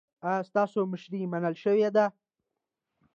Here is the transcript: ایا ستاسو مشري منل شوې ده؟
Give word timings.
ایا 0.27 0.41
ستاسو 0.49 0.79
مشري 0.91 1.21
منل 1.31 1.55
شوې 1.63 1.89
ده؟ 1.95 2.05